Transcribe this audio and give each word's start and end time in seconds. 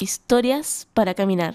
Historias 0.00 0.86
para 0.94 1.12
caminar. 1.14 1.54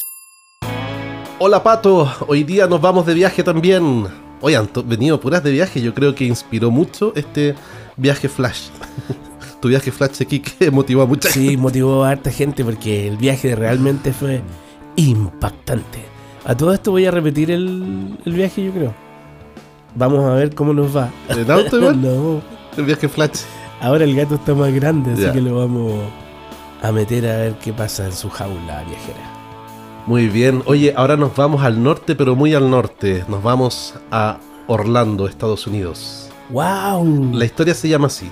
Hola 1.40 1.63
Pato, 1.63 2.12
hoy 2.28 2.43
día 2.43 2.67
nos 2.67 2.81
vamos 2.81 3.05
de 3.05 3.13
viaje 3.13 3.42
también. 3.42 4.05
Hoy 4.42 4.55
han 4.55 4.69
venido 4.85 5.18
puras 5.20 5.42
de 5.44 5.52
viaje, 5.52 5.81
yo 5.81 5.94
creo 5.94 6.13
que 6.13 6.26
inspiró 6.26 6.70
mucho 6.70 7.14
este 7.16 7.56
viaje 7.96 8.28
Flash. 8.28 8.68
tu 9.62 9.70
viaje 9.70 9.92
Flash 9.94 10.21
aquí 10.21 10.42
que 10.42 10.70
motivó 10.71 11.04
a 11.04 11.06
mucha 11.06 11.29
gente. 11.29 11.50
Sí, 11.52 11.56
motivó 11.58 12.04
a 12.04 12.10
harta 12.10 12.32
gente 12.32 12.66
porque 12.66 13.08
el 13.08 13.16
viaje 13.16 13.55
realmente 13.55 14.11
fue 14.11 14.41
impactante. 14.98 16.00
A 16.44 16.55
todo 16.55 16.73
esto 16.73 16.91
voy 16.91 17.05
a 17.05 17.12
repetir 17.12 17.50
el, 17.50 18.18
el 18.25 18.34
viaje, 18.34 18.66
yo 18.66 18.73
creo. 18.73 18.94
Vamos 19.96 20.25
a 20.25 20.34
ver 20.34 20.54
cómo 20.54 20.73
nos 20.73 20.94
va. 20.96 21.10
¿En 21.30 21.50
auto 21.50 21.78
igual? 21.78 22.02
No, 22.02 22.41
El 22.75 22.84
viaje 22.84 23.07
Flash. 23.07 23.44
ahora 23.80 24.04
el 24.04 24.14
gato 24.18 24.36
está 24.36 24.54
más 24.54 24.73
grande, 24.73 25.14
así 25.14 25.21
Ya. 25.21 25.32
que 25.32 25.39
lo 25.39 25.60
vamos 25.60 25.94
a 26.84 26.91
meter 26.91 27.25
a 27.25 27.38
ver 27.38 27.55
qué 27.59 27.71
pasa 27.71 28.05
en 28.05 28.11
su 28.11 28.29
jaula 28.29 28.84
viajera. 28.84 30.03
Muy 30.05 30.27
bien, 30.27 30.62
oye, 30.66 30.94
ahora 30.98 31.16
nos 31.16 31.34
vamos 31.34 31.63
al 31.63 31.81
norte, 31.81 32.13
pero 32.13 32.35
muy 32.35 32.53
al 32.53 32.70
norte. 32.70 33.23
Nos 33.30 33.41
vamos 33.41 33.95
a 34.12 34.38
Orlando, 34.67 35.27
Estados 35.27 35.66
Unidos. 35.66 36.30
¡Wow! 36.49 37.31
La 37.34 37.45
historia 37.45 37.73
se 37.73 37.88
llama 37.88 38.08
así. 38.08 38.30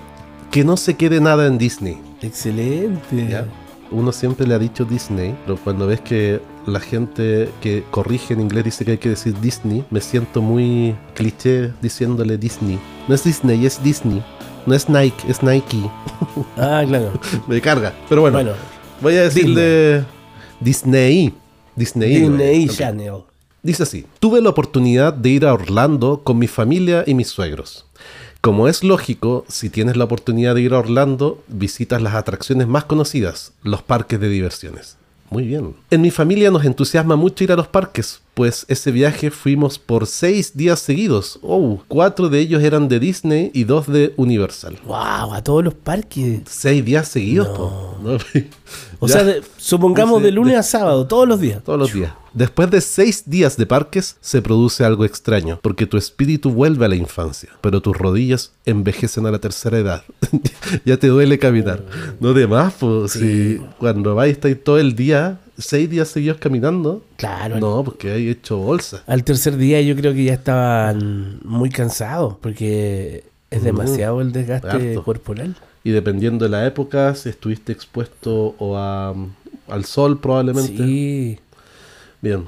Que 0.52 0.66
no 0.66 0.76
se 0.76 0.96
quede 0.96 1.22
nada 1.22 1.48
en 1.48 1.58
Disney. 1.58 1.98
Excelente. 2.22 3.26
Ya. 3.30 3.46
Uno 3.90 4.12
siempre 4.12 4.46
le 4.46 4.54
ha 4.54 4.60
dicho 4.60 4.84
Disney, 4.84 5.34
pero 5.46 5.58
cuando 5.58 5.88
ves 5.88 6.02
que 6.02 6.42
la 6.66 6.82
gente 6.82 7.50
que 7.62 7.86
corrige 7.90 8.34
en 8.34 8.42
inglés 8.42 8.66
dice 8.66 8.84
que 8.84 8.92
hay 8.92 8.98
que 8.98 9.10
decir 9.10 9.34
Disney, 9.40 9.86
me 9.90 10.02
siento 10.02 10.42
muy 10.42 10.96
cliché 11.14 11.72
diciéndole 11.82 12.38
Disney. 12.38 12.78
No 13.08 13.16
es 13.16 13.24
Disney, 13.24 13.66
es 13.66 13.82
Disney. 13.82 14.22
No 14.66 14.76
es 14.76 14.88
Nike, 14.90 15.24
es 15.28 15.42
Nike. 15.42 15.90
Ah, 16.58 16.84
claro. 16.88 17.12
Me 17.48 17.60
carga. 17.62 17.94
Pero 18.08 18.22
bueno, 18.22 18.38
Bueno, 18.38 18.52
voy 19.02 19.16
a 19.16 19.24
decirle 19.24 20.06
Disney. 20.60 21.34
Disney. 21.76 22.20
Disney. 22.22 22.68
Channel. 22.68 23.16
Dice 23.64 23.84
así, 23.84 24.06
tuve 24.20 24.42
la 24.42 24.50
oportunidad 24.50 25.14
de 25.14 25.30
ir 25.30 25.46
a 25.46 25.54
Orlando 25.54 26.22
con 26.24 26.38
mi 26.40 26.48
familia 26.48 27.04
y 27.06 27.14
mis 27.14 27.28
suegros. 27.28 27.86
Como 28.42 28.68
es 28.68 28.84
lógico, 28.84 29.46
si 29.48 29.70
tienes 29.70 29.98
la 29.98 30.06
oportunidad 30.06 30.56
de 30.56 30.62
ir 30.62 30.74
a 30.74 30.80
Orlando, 30.80 31.44
visitas 31.48 32.02
las 32.02 32.16
atracciones 32.16 32.68
más 32.68 32.86
conocidas, 32.86 33.54
los 33.62 33.84
parques 33.84 34.20
de 34.20 34.30
diversiones. 34.30 34.98
Muy 35.30 35.44
bien. 35.44 35.76
En 35.92 36.02
mi 36.02 36.10
familia 36.12 36.50
nos 36.50 36.66
entusiasma 36.66 37.16
mucho 37.16 37.44
ir 37.44 37.52
a 37.52 37.56
los 37.56 37.68
parques, 37.68 38.20
pues 38.42 38.66
ese 38.70 38.92
viaje 38.92 39.30
fuimos 39.30 39.78
por 39.78 40.08
seis 40.08 40.58
días 40.58 40.80
seguidos. 40.80 41.38
Oh, 41.44 41.80
cuatro 41.88 42.28
de 42.28 42.40
ellos 42.40 42.64
eran 42.64 42.88
de 42.88 43.00
Disney 43.00 43.52
y 43.54 43.66
dos 43.66 43.86
de 43.86 44.16
Universal. 44.18 44.80
¡Wow! 44.84 45.34
A 45.36 45.44
todos 45.44 45.64
los 45.64 45.76
parques. 45.76 46.40
Seis 46.50 46.84
días 46.84 47.08
seguidos, 47.08 47.50
No. 47.50 47.54
po. 47.54 47.98
No, 48.02 48.18
O 49.00 49.06
ya. 49.08 49.14
sea, 49.14 49.24
de- 49.26 49.44
supongamos 49.58 50.22
Dice- 50.22 50.26
de 50.26 50.32
lunes 50.32 50.56
a 50.58 50.64
sábado, 50.64 51.06
todos 51.06 51.28
los 51.28 51.40
días. 51.40 51.64
Todos 51.64 51.78
los 51.78 51.94
días. 51.94 52.14
Después 52.34 52.72
de 52.72 52.82
seis 52.82 53.24
días 53.28 53.58
de 53.58 53.68
parques, 53.68 54.16
se 54.22 54.42
produce 54.42 54.84
algo 54.86 55.06
extraño, 55.06 55.60
porque 55.62 55.86
tu 55.86 55.98
espíritu 55.98 56.50
vuelve 56.50 56.86
a 56.86 56.90
la 56.90 56.96
infancia, 56.96 57.50
pero 57.62 57.82
tus 57.82 57.96
rodillas 57.96 58.54
envejecen 58.66 59.28
a 59.28 59.32
la 59.32 59.38
tercera 59.40 59.78
edad. 59.78 60.04
ya 60.86 60.98
te 60.98 61.08
duele 61.10 61.38
caminar. 61.38 61.84
No 62.20 62.34
de 62.34 62.48
más, 62.48 62.74
pues, 62.80 63.12
si 63.12 63.60
cuando 63.78 64.16
vais 64.16 64.32
estáis 64.34 64.64
todo 64.64 64.80
el 64.80 64.96
día, 64.96 65.40
seis 65.66 65.90
días 65.90 66.08
seguidos 66.10 66.38
caminando, 66.38 67.04
Claro. 67.18 67.60
no, 67.60 67.84
porque 67.84 68.12
hay 68.12 68.30
hecho 68.30 68.58
bolsa. 68.58 69.04
Al 69.08 69.24
tercer 69.24 69.58
día 69.58 69.82
yo 69.82 69.96
creo 69.96 70.14
que 70.14 70.24
ya 70.26 70.34
estaban 70.34 71.40
muy 71.44 71.70
cansados 71.70 72.36
porque 72.42 73.24
es 73.50 73.62
Mm. 73.62 73.66
demasiado 73.66 74.22
el 74.22 74.32
desgaste 74.32 74.68
Harto. 74.70 75.04
corporal. 75.04 75.56
Y 75.84 75.92
dependiendo 75.92 76.46
de 76.46 76.52
la 76.52 76.66
época, 76.66 77.16
si 77.16 77.30
estuviste 77.30 77.72
expuesto 77.72 78.56
o 78.60 78.78
a, 78.78 79.16
al 79.68 79.86
sol 79.86 80.20
probablemente. 80.20 80.78
Sí. 80.78 81.40
Bien. 82.22 82.48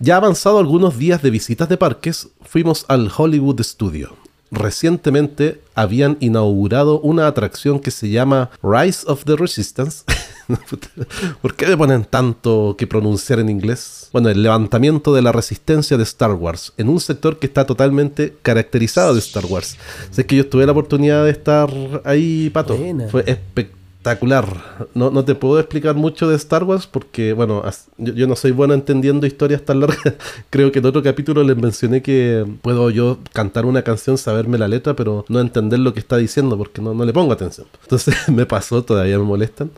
Ya 0.00 0.16
avanzado 0.16 0.58
algunos 0.58 0.98
días 0.98 1.22
de 1.22 1.30
visitas 1.30 1.68
de 1.68 1.76
parques, 1.76 2.28
fuimos 2.42 2.84
al 2.88 3.10
Hollywood 3.16 3.60
Studio. 3.62 4.16
Recientemente 4.50 5.60
habían 5.74 6.16
inaugurado 6.20 7.00
una 7.00 7.26
atracción 7.26 7.80
que 7.80 7.90
se 7.90 8.08
llama 8.10 8.50
Rise 8.62 9.04
of 9.06 9.24
the 9.24 9.36
Resistance. 9.36 10.04
¿Por 11.42 11.54
qué 11.54 11.66
me 11.66 11.76
ponen 11.76 12.04
tanto 12.04 12.74
que 12.78 12.86
pronunciar 12.86 13.40
en 13.40 13.48
inglés? 13.48 14.08
Bueno, 14.12 14.28
el 14.30 14.42
levantamiento 14.42 15.14
de 15.14 15.22
la 15.22 15.32
resistencia 15.32 15.96
de 15.96 16.02
Star 16.02 16.32
Wars 16.32 16.72
en 16.76 16.88
un 16.88 17.00
sector 17.00 17.38
que 17.38 17.46
está 17.46 17.66
totalmente 17.66 18.34
caracterizado 18.42 19.12
de 19.12 19.20
Star 19.20 19.44
Wars. 19.46 19.76
Sé 20.10 20.26
que 20.26 20.36
yo 20.36 20.48
tuve 20.48 20.66
la 20.66 20.72
oportunidad 20.72 21.24
de 21.24 21.30
estar 21.30 21.70
ahí, 22.04 22.50
Pato. 22.50 22.76
Buena. 22.76 23.08
Fue 23.08 23.24
espectacular. 23.26 24.46
No, 24.94 25.10
no 25.10 25.24
te 25.24 25.34
puedo 25.34 25.58
explicar 25.58 25.94
mucho 25.94 26.28
de 26.28 26.36
Star 26.36 26.64
Wars 26.64 26.86
porque, 26.86 27.32
bueno, 27.34 27.62
yo, 27.98 28.14
yo 28.14 28.26
no 28.26 28.36
soy 28.36 28.52
bueno 28.52 28.72
entendiendo 28.72 29.26
historias 29.26 29.62
tan 29.62 29.80
largas. 29.80 30.14
Creo 30.50 30.72
que 30.72 30.78
en 30.78 30.86
otro 30.86 31.02
capítulo 31.02 31.42
les 31.42 31.56
mencioné 31.56 32.00
que 32.00 32.46
puedo 32.62 32.88
yo 32.90 33.18
cantar 33.32 33.66
una 33.66 33.82
canción, 33.82 34.16
saberme 34.16 34.56
la 34.56 34.68
letra, 34.68 34.94
pero 34.94 35.24
no 35.28 35.40
entender 35.40 35.80
lo 35.80 35.92
que 35.92 36.00
está 36.00 36.16
diciendo 36.16 36.56
porque 36.56 36.80
no, 36.80 36.94
no 36.94 37.04
le 37.04 37.12
pongo 37.12 37.32
atención. 37.32 37.66
Entonces 37.82 38.14
me 38.28 38.46
pasó, 38.46 38.82
todavía 38.82 39.18
me 39.18 39.24
molestan, 39.24 39.70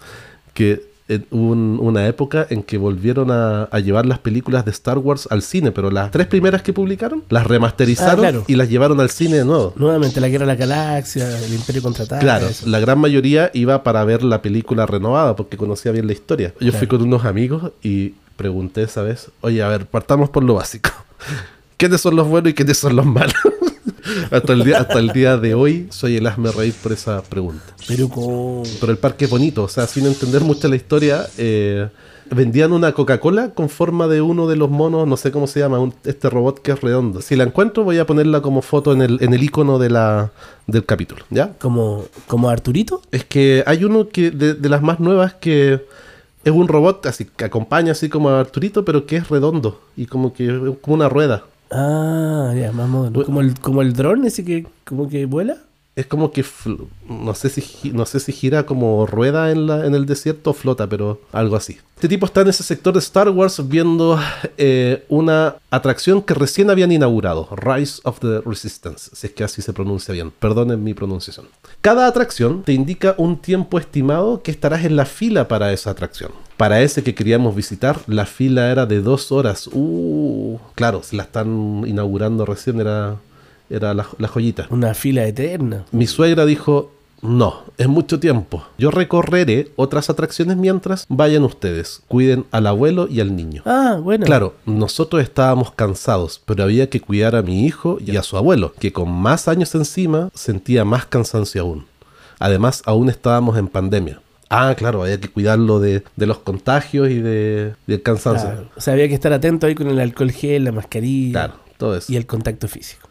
que 0.60 0.91
hubo 1.32 1.50
un- 1.50 1.78
una 1.82 2.06
época 2.06 2.47
en 2.50 2.62
que 2.62 2.78
volvieron 2.78 3.32
a, 3.32 3.65
a 3.65 3.81
llevar 3.81 4.06
las 4.06 4.21
películas 4.21 4.65
de 4.65 4.71
Star 4.71 4.98
Wars 4.98 5.26
al 5.31 5.43
cine, 5.43 5.72
pero 5.72 5.91
las 5.91 6.12
tres 6.12 6.28
primeras 6.28 6.62
que 6.62 6.72
publicaron 6.72 7.25
las 7.31 7.47
remasterizaron 7.48 8.15
Ah, 8.25 8.28
claro. 8.31 8.44
y 8.47 8.54
las 8.54 8.69
llevaron 8.71 9.00
al 9.00 9.10
cine 9.10 9.38
de 9.38 9.44
nuevo. 9.44 9.72
Nuevamente 9.76 10.21
la 10.21 10.28
guerra 10.28 10.47
de 10.47 10.53
la 10.53 10.54
galaxia, 10.56 11.38
el 11.44 11.53
imperio 11.53 11.82
contraataca. 11.82 12.21
Claro, 12.21 12.47
eso. 12.47 12.66
la 12.69 12.78
gran 12.78 12.98
mayoría 13.00 13.50
iba 13.54 13.82
para 13.82 14.04
ver 14.04 14.22
la 14.22 14.41
película 14.41 14.87
renovada 14.87 15.34
porque 15.34 15.56
conocía 15.56 15.91
bien 15.91 16.06
la 16.06 16.12
historia. 16.12 16.54
Yo 16.60 16.71
fui 16.72 16.87
con 16.87 17.03
unos 17.03 17.25
amigos 17.25 17.72
y 17.82 18.15
pregunté 18.37 18.82
esa 18.84 19.03
vez, 19.03 19.31
oye, 19.41 19.62
a 19.62 19.69
ver, 19.69 19.87
partamos 19.87 20.31
por 20.31 20.44
lo 20.44 20.54
básico. 20.54 20.91
¿Quiénes 21.77 22.00
son 22.00 22.15
los 22.15 22.28
buenos 22.28 22.50
y 22.50 22.54
quiénes 22.54 22.78
son 22.78 22.94
los 22.94 23.04
malos? 23.06 23.34
hasta, 24.30 24.52
el 24.52 24.64
día, 24.64 24.78
hasta 24.78 24.98
el 24.98 25.08
día 25.08 25.36
de 25.36 25.54
hoy 25.54 25.86
soy 25.90 26.16
el 26.16 26.26
hazme 26.26 26.50
reír 26.52 26.74
por 26.82 26.92
esa 26.92 27.22
pregunta. 27.22 27.64
Pero 27.88 28.08
con... 28.08 28.62
Pero 28.80 28.92
el 28.92 28.98
parque 28.98 29.24
es 29.26 29.30
bonito, 29.30 29.64
o 29.64 29.68
sea, 29.68 29.86
sin 29.86 30.06
entender 30.06 30.42
mucho 30.42 30.68
la 30.68 30.76
historia, 30.76 31.26
eh, 31.38 31.88
vendían 32.30 32.72
una 32.72 32.92
Coca-Cola 32.92 33.50
con 33.54 33.68
forma 33.68 34.06
de 34.06 34.20
uno 34.20 34.46
de 34.46 34.56
los 34.56 34.70
monos, 34.70 35.06
no 35.08 35.16
sé 35.16 35.32
cómo 35.32 35.46
se 35.46 35.60
llama, 35.60 35.78
un- 35.80 35.94
este 36.04 36.30
robot 36.30 36.60
que 36.62 36.72
es 36.72 36.80
redondo. 36.80 37.20
Si 37.22 37.34
la 37.36 37.44
encuentro 37.44 37.82
voy 37.84 37.98
a 37.98 38.06
ponerla 38.06 38.40
como 38.40 38.62
foto 38.62 38.92
en 38.92 39.02
el, 39.02 39.18
en 39.22 39.34
el 39.34 39.42
icono 39.42 39.78
de 39.78 39.90
la, 39.90 40.30
del 40.66 40.84
capítulo, 40.84 41.24
¿ya? 41.30 41.52
Como, 41.58 42.04
como 42.28 42.48
Arturito. 42.48 43.02
Es 43.10 43.24
que 43.24 43.64
hay 43.66 43.84
uno 43.84 44.08
que 44.08 44.30
de, 44.30 44.54
de 44.54 44.68
las 44.68 44.80
más 44.82 45.00
nuevas 45.00 45.34
que 45.34 45.84
es 46.42 46.52
un 46.52 46.68
robot 46.68 47.04
así 47.06 47.26
que 47.36 47.44
acompaña 47.44 47.92
así 47.92 48.08
como 48.08 48.30
a 48.30 48.40
Arturito, 48.40 48.84
pero 48.84 49.04
que 49.06 49.16
es 49.16 49.28
redondo 49.28 49.80
y 49.96 50.06
como 50.06 50.32
que 50.32 50.46
es 50.46 50.52
como 50.80 50.94
una 50.94 51.08
rueda. 51.08 51.44
Ah, 51.70 52.53
ya, 52.56 52.72
más 52.72 52.88
moderno. 52.88 53.25
Como 53.25 53.41
el, 53.41 53.58
como 53.60 53.82
el 53.82 53.92
dron 53.92 54.25
ese 54.25 54.44
que 54.44 54.66
como 54.84 55.08
que 55.08 55.26
vuela. 55.26 55.58
Es 55.97 56.06
como 56.06 56.31
que 56.31 56.44
no 57.08 57.34
sé 57.34 57.50
si 57.50 57.91
no 57.91 58.06
sé 58.06 58.20
si 58.20 58.32
gira 58.32 58.64
como 58.64 59.06
rueda 59.06 59.50
en 59.50 59.66
la 59.66 59.84
en 59.84 59.94
el 59.94 60.06
desierto 60.06 60.50
o 60.50 60.53
flota, 60.53 60.86
pero 60.88 61.20
algo 61.32 61.56
así. 61.56 61.78
Este 61.97 62.09
tipo 62.09 62.25
está 62.26 62.41
en 62.41 62.48
ese 62.48 62.62
sector 62.62 62.94
de 62.94 63.00
Star 63.00 63.28
Wars 63.28 63.69
viendo 63.69 64.19
eh, 64.56 65.04
una 65.09 65.56
atracción 65.70 66.22
que 66.22 66.32
recién 66.32 66.70
habían 66.70 66.92
inaugurado, 66.92 67.48
Rise 67.54 68.00
of 68.04 68.20
the 68.20 68.41
Resistance, 68.47 69.10
si 69.12 69.26
es 69.26 69.32
que 69.34 69.44
así 69.44 69.60
se 69.60 69.72
pronuncia 69.72 70.14
bien. 70.14 70.30
Perdonen 70.30 70.82
mi 70.82 70.94
pronunciación. 70.94 71.48
Cada 71.82 72.06
atracción 72.06 72.62
te 72.62 72.72
indica 72.72 73.14
un 73.19 73.36
tiempo 73.36 73.78
estimado 73.78 74.42
que 74.42 74.50
estarás 74.50 74.84
en 74.84 74.97
la 74.97 75.04
fila 75.04 75.48
para 75.48 75.72
esa 75.72 75.91
atracción. 75.91 76.30
Para 76.60 76.82
ese 76.82 77.03
que 77.03 77.15
queríamos 77.15 77.56
visitar, 77.56 78.00
la 78.06 78.26
fila 78.26 78.71
era 78.71 78.84
de 78.84 79.00
dos 79.00 79.32
horas. 79.32 79.66
Uh, 79.72 80.59
claro, 80.75 81.03
si 81.03 81.16
la 81.16 81.22
están 81.22 81.84
inaugurando 81.87 82.44
recién 82.44 82.78
era, 82.82 83.16
era 83.71 83.94
la, 83.94 84.06
la 84.19 84.28
joyita. 84.28 84.66
Una 84.69 84.93
fila 84.93 85.25
eterna. 85.25 85.87
Mi 85.91 86.06
suegra 86.06 86.44
dijo, 86.44 86.93
no, 87.22 87.62
es 87.78 87.88
mucho 87.88 88.21
tiempo. 88.21 88.62
Yo 88.76 88.91
recorreré 88.91 89.72
otras 89.76 90.10
atracciones 90.10 90.59
mientras 90.59 91.06
vayan 91.09 91.44
ustedes. 91.44 92.03
Cuiden 92.09 92.45
al 92.51 92.66
abuelo 92.66 93.09
y 93.09 93.21
al 93.21 93.34
niño. 93.34 93.63
Ah, 93.65 93.98
bueno. 93.98 94.27
Claro, 94.27 94.54
nosotros 94.66 95.22
estábamos 95.22 95.71
cansados, 95.71 96.42
pero 96.45 96.63
había 96.63 96.91
que 96.91 97.01
cuidar 97.01 97.36
a 97.36 97.42
mi 97.42 97.65
hijo 97.65 97.97
y 98.04 98.18
a 98.18 98.22
su 98.22 98.36
abuelo, 98.36 98.74
que 98.78 98.92
con 98.92 99.10
más 99.10 99.48
años 99.48 99.74
encima 99.74 100.28
sentía 100.34 100.84
más 100.84 101.06
cansancio 101.06 101.63
aún. 101.63 101.86
Además, 102.39 102.83
aún 102.84 103.09
estábamos 103.09 103.56
en 103.56 103.66
pandemia. 103.68 104.21
Ah, 104.50 104.74
claro, 104.76 105.02
había 105.04 105.20
que 105.20 105.28
cuidarlo 105.28 105.78
de, 105.78 106.02
de 106.16 106.26
los 106.26 106.38
contagios 106.41 107.08
y 107.08 107.20
de, 107.20 107.74
del 107.86 108.02
cansancio. 108.02 108.48
Claro. 108.50 108.68
O 108.76 108.80
sea, 108.80 108.94
había 108.94 109.06
que 109.08 109.14
estar 109.14 109.32
atento 109.32 109.66
ahí 109.66 109.74
con 109.76 109.88
el 109.88 109.98
alcohol 110.00 110.32
gel, 110.32 110.64
la 110.64 110.72
mascarilla 110.72 111.32
Claro, 111.32 111.54
todo 111.78 111.97
eso. 111.97 112.12
y 112.12 112.16
el 112.16 112.26
contacto 112.26 112.66
físico. 112.66 113.08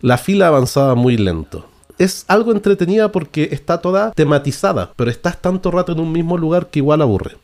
La 0.00 0.16
fila 0.18 0.48
avanzaba 0.48 0.94
muy 0.94 1.16
lento. 1.18 1.68
Es 1.98 2.24
algo 2.26 2.52
entretenida 2.52 3.12
porque 3.12 3.50
está 3.52 3.80
toda 3.82 4.12
tematizada, 4.12 4.92
pero 4.96 5.10
estás 5.10 5.40
tanto 5.40 5.70
rato 5.70 5.92
en 5.92 6.00
un 6.00 6.10
mismo 6.10 6.38
lugar 6.38 6.68
que 6.68 6.78
igual 6.78 7.02
aburre. 7.02 7.36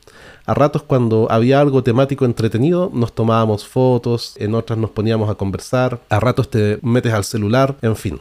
A 0.47 0.55
ratos 0.55 0.83
cuando 0.83 1.29
había 1.31 1.61
algo 1.61 1.83
temático 1.83 2.25
entretenido 2.25 2.91
nos 2.95 3.15
tomábamos 3.15 3.69
fotos, 3.69 4.35
en 4.39 4.55
otras 4.55 4.79
nos 4.79 4.89
poníamos 4.91 5.29
a 5.29 5.35
conversar, 5.35 6.01
a 6.09 6.19
ratos 6.19 6.49
te 6.51 6.79
metes 6.81 7.13
al 7.13 7.25
celular, 7.25 7.77
en 7.83 7.95
fin. 7.95 8.21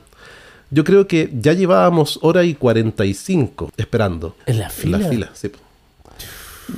Yo 0.69 0.83
creo 0.83 1.07
que 1.07 1.29
ya 1.39 1.53
llevábamos 1.53 2.19
hora 2.21 2.43
y 2.43 2.53
45 2.53 3.71
esperando. 3.77 4.35
En 4.45 4.59
la 4.59 4.65
En 4.65 4.71
fila. 4.71 4.97
la 4.97 5.07
fila, 5.09 5.29
sí. 5.33 5.51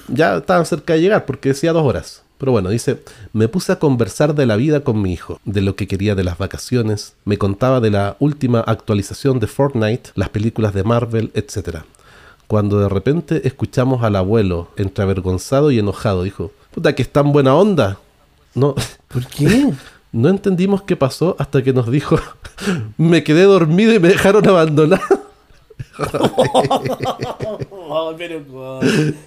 Ya 0.08 0.38
estaban 0.38 0.66
cerca 0.66 0.94
de 0.94 1.02
llegar 1.02 1.26
porque 1.26 1.50
decía 1.50 1.74
dos 1.74 1.84
horas. 1.84 2.22
Pero 2.38 2.54
bueno, 2.54 2.70
dice, 2.70 3.02
me 3.34 3.48
puse 3.50 3.72
a 3.74 3.80
conversar 3.80 4.34
de 4.34 4.46
la 4.46 4.56
vida 4.56 4.82
con 4.82 5.02
mi 5.02 5.12
hijo, 5.12 5.42
de 5.44 5.62
lo 5.62 5.76
que 5.76 5.88
quería 5.88 6.16
de 6.16 6.24
las 6.24 6.38
vacaciones, 6.38 7.16
me 7.26 7.38
contaba 7.38 7.82
de 7.82 7.90
la 7.92 8.16
última 8.20 8.62
actualización 8.62 9.40
de 9.42 9.48
Fortnite, 9.48 10.12
las 10.16 10.30
películas 10.30 10.74
de 10.74 10.84
Marvel, 10.86 11.32
etc. 11.34 11.80
Cuando 12.48 12.80
de 12.80 12.88
repente 12.88 13.46
escuchamos 13.46 14.04
al 14.04 14.16
abuelo, 14.16 14.72
entre 14.78 15.04
avergonzado 15.04 15.70
y 15.72 15.80
enojado, 15.80 16.24
dijo, 16.24 16.54
puta 16.74 16.96
que 16.96 17.02
es 17.02 17.12
tan 17.12 17.34
buena 17.34 17.56
onda. 17.56 17.98
No, 18.56 18.74
¿Por 19.10 19.26
qué? 19.28 19.74
no 20.12 20.30
entendimos 20.30 20.82
qué 20.84 20.96
pasó 20.96 21.36
hasta 21.40 21.64
que 21.64 21.74
nos 21.74 21.90
dijo, 21.92 22.20
me 22.98 23.24
quedé 23.24 23.44
dormido 23.44 23.94
y 23.94 24.00
me 24.00 24.10
dejaron 24.10 24.48
abandonado. 24.48 25.02
Oh, 27.72 28.14
pero 28.18 28.42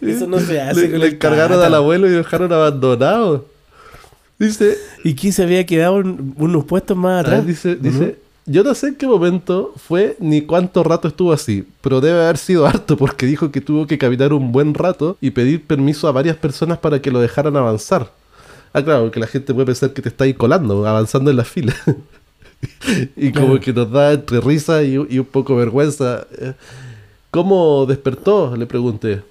eso 0.01 0.27
no 0.27 0.39
se 0.39 0.61
hace. 0.61 0.89
Le, 0.89 1.09
encargaron 1.09 1.61
al 1.63 1.75
abuelo 1.75 2.07
y 2.07 2.11
lo 2.11 2.19
dejaron 2.19 2.53
abandonado. 2.53 3.47
Dice, 4.39 4.77
¿Y 5.05 5.15
quién 5.15 5.33
se 5.33 5.43
había 5.43 5.65
quedado 5.67 5.97
un- 5.97 6.35
unos 6.39 6.65
puestos 6.65 6.97
más 6.97 7.19
Ah, 7.19 7.21
atrás? 7.21 7.47
dice, 7.47 7.73
¿O 7.73 7.77
dice, 7.77 8.17
yo 8.47 8.65
no 8.65 8.75
sé 8.75 8.89
en 8.89 8.95
qué 8.97 9.07
momento 9.07 9.73
fue 9.77 10.17
ni 10.19 10.43
cuánto 10.43 10.83
rato 10.83 11.09
estuvo 11.09 11.33
así, 11.33 11.67
pero 11.81 12.01
debe 12.01 12.23
haber 12.23 12.39
sido 12.39 12.67
harto 12.67 12.97
porque 12.97 13.27
dijo 13.27 13.51
que 13.51 13.61
tuvo 13.61 13.87
que 13.87 13.99
caminar 13.99 14.33
un 14.33 14.51
buen 14.53 14.75
rato 14.75 15.17
y 15.21 15.31
pedir 15.31 15.65
permiso 15.65 16.09
a 16.09 16.13
varias 16.13 16.37
personas 16.37 16.79
para 16.79 17.01
que 17.03 17.11
lo 17.11 17.21
dejaran 17.21 17.57
avanzar. 17.57 18.11
Ah, 18.73 18.83
claro, 18.83 19.03
porque 19.03 19.21
la 19.21 19.27
gente 19.27 19.53
puede 19.53 19.67
pensar 19.67 19.93
que 19.93 20.03
te 20.03 20.09
está 20.09 20.25
ahí 20.25 20.35
colando, 20.35 20.87
avanzando 20.87 21.31
en 21.31 21.37
la 21.37 21.45
fila. 21.45 21.75
y 23.17 23.33
como 23.33 23.59
que 23.61 23.73
nos 23.73 23.91
da 23.91 24.13
entre 24.13 24.41
risa 24.41 24.83
y, 24.83 24.95
y 24.95 25.19
un 25.19 25.27
poco 25.27 25.57
vergüenza. 25.57 26.27
¿Cómo 27.31 27.87
despertó? 27.87 28.57
Le 28.57 28.67
pregunté. 28.67 29.23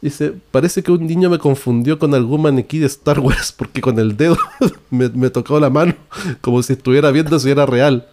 Dice, 0.00 0.32
parece 0.52 0.82
que 0.82 0.92
un 0.92 1.04
niño 1.06 1.28
me 1.28 1.38
confundió 1.38 1.98
con 1.98 2.14
algún 2.14 2.42
maniquí 2.42 2.78
de 2.78 2.86
Star 2.86 3.18
Wars 3.18 3.52
porque 3.52 3.80
con 3.80 3.98
el 3.98 4.16
dedo 4.16 4.36
me, 4.90 5.08
me 5.08 5.28
tocó 5.28 5.58
la 5.58 5.70
mano 5.70 5.94
como 6.40 6.62
si 6.62 6.74
estuviera 6.74 7.10
viendo 7.10 7.38
si 7.38 7.50
era 7.50 7.66
real. 7.66 8.06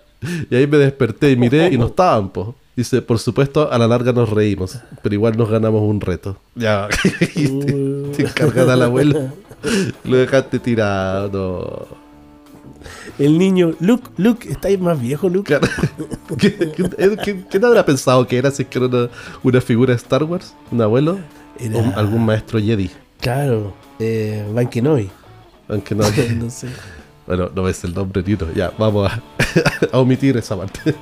Y 0.49 0.55
ahí 0.55 0.65
me 0.65 0.77
desperté 0.77 1.31
y 1.31 1.35
miré 1.35 1.71
y 1.71 1.77
no 1.77 1.87
estaban, 1.87 2.29
po. 2.29 2.55
Dice, 2.75 3.01
por 3.01 3.19
supuesto, 3.19 3.71
a 3.71 3.77
la 3.77 3.87
larga 3.87 4.11
nos 4.11 4.29
reímos, 4.29 4.77
pero 5.01 5.15
igual 5.15 5.37
nos 5.37 5.49
ganamos 5.49 5.81
un 5.81 6.01
reto. 6.01 6.37
Ya, 6.55 6.89
te, 7.19 7.27
te 7.27 8.23
encargan 8.23 8.69
al 8.69 8.81
abuelo. 8.81 9.31
Lo 10.03 10.17
dejaste 10.17 10.59
tirado. 10.59 11.87
El 13.17 13.37
niño, 13.37 13.73
Luke, 13.79 14.09
Luke, 14.17 14.49
¿estáis 14.51 14.79
más 14.79 14.99
viejo, 14.99 15.29
Luke? 15.29 15.47
Claro. 15.47 15.67
¿Qué, 16.37 16.55
qué, 17.23 17.43
qué- 17.49 17.65
habrá 17.65 17.85
pensado 17.85 18.27
que 18.27 18.37
era 18.37 18.51
si 18.51 18.63
es 18.63 18.69
que 18.69 18.77
era 18.77 18.87
una, 18.87 19.09
una 19.43 19.61
figura 19.61 19.91
de 19.93 19.97
Star 19.97 20.23
Wars? 20.23 20.53
¿Un 20.71 20.81
abuelo? 20.81 21.17
Era- 21.59 21.77
¿O 21.77 21.79
un- 21.79 21.93
algún 21.93 22.25
maestro 22.25 22.59
Jedi? 22.59 22.91
Claro, 23.21 23.73
eh, 23.99 24.45
Van 24.53 24.67
Kenobi. 24.67 25.09
No. 25.67 26.43
no 26.43 26.49
sé. 26.49 26.67
Bueno, 27.25 27.49
no 27.55 27.63
ves 27.63 27.83
el 27.83 27.93
nombre 27.95 28.23
uno. 28.27 28.51
Ya, 28.53 28.71
vamos 28.77 29.11
a, 29.11 29.19
a 29.91 29.99
omitir 29.99 30.37
esa 30.37 30.57
parte. 30.57 30.95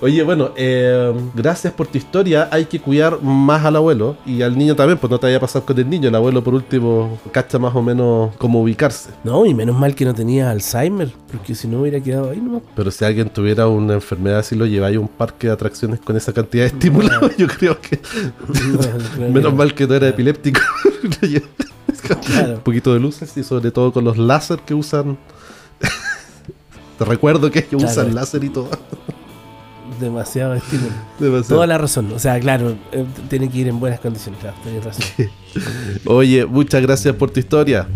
Oye, 0.00 0.22
bueno, 0.22 0.50
eh, 0.56 1.12
gracias 1.34 1.72
por 1.72 1.86
tu 1.86 1.98
historia. 1.98 2.48
Hay 2.50 2.66
que 2.66 2.80
cuidar 2.80 3.22
más 3.22 3.64
al 3.64 3.76
abuelo 3.76 4.16
y 4.26 4.42
al 4.42 4.56
niño 4.56 4.76
también, 4.76 4.98
pues 4.98 5.10
no 5.10 5.18
te 5.18 5.26
vaya 5.26 5.38
a 5.38 5.40
pasar 5.40 5.62
con 5.62 5.78
el 5.78 5.88
niño. 5.88 6.08
El 6.08 6.14
abuelo, 6.14 6.42
por 6.42 6.54
último, 6.54 7.18
cacha 7.32 7.58
más 7.58 7.74
o 7.74 7.82
menos 7.82 8.34
cómo 8.36 8.62
ubicarse. 8.62 9.10
No, 9.24 9.46
y 9.46 9.54
menos 9.54 9.78
mal 9.78 9.94
que 9.94 10.04
no 10.04 10.14
tenía 10.14 10.50
Alzheimer, 10.50 11.10
porque 11.30 11.54
si 11.54 11.68
no 11.68 11.80
hubiera 11.80 12.00
quedado 12.00 12.30
ahí 12.30 12.40
nomás. 12.40 12.62
Pero 12.74 12.90
si 12.90 13.04
alguien 13.04 13.28
tuviera 13.30 13.68
una 13.68 13.94
enfermedad 13.94 14.40
así, 14.40 14.54
lo 14.54 14.66
lleváis 14.66 14.96
a 14.96 15.00
un 15.00 15.08
parque 15.08 15.46
de 15.48 15.52
atracciones 15.52 16.00
con 16.00 16.16
esa 16.16 16.32
cantidad 16.32 16.64
de 16.64 16.68
estímulos, 16.68 17.10
yo 17.38 17.46
creo 17.46 17.80
que. 17.80 17.98
creo 17.98 19.30
Menos 19.30 19.54
mal 19.54 19.74
que 19.74 19.86
no 19.86 19.94
era 19.94 20.08
epiléptico. 20.08 20.60
Claro. 22.24 22.54
Un 22.54 22.60
poquito 22.60 22.92
de 22.92 23.00
luces 23.00 23.36
y 23.36 23.42
sobre 23.42 23.70
todo 23.70 23.92
con 23.92 24.04
los 24.04 24.16
láser 24.16 24.60
que 24.60 24.74
usan. 24.74 25.18
Te 26.98 27.04
recuerdo 27.04 27.50
que 27.50 27.60
ellos 27.60 27.82
Claro. 27.82 27.90
usan 28.02 28.14
láser 28.14 28.44
y 28.44 28.48
todo. 28.48 28.70
Demasiado 30.00 30.54
estímulo. 30.54 30.92
Demasiado. 31.18 31.54
Toda 31.56 31.66
la 31.66 31.78
razón. 31.78 32.12
O 32.14 32.18
sea, 32.18 32.38
claro, 32.40 32.76
eh, 32.92 33.04
tiene 33.28 33.48
que 33.48 33.58
ir 33.58 33.68
en 33.68 33.78
buenas 33.80 34.00
condiciones. 34.00 34.40
Claro, 34.40 34.56
tenés 34.64 34.84
razón. 34.84 35.04
Oye, 36.06 36.44
muchas 36.46 36.82
gracias 36.82 37.14
por 37.16 37.30
tu 37.30 37.40
historia. 37.40 37.86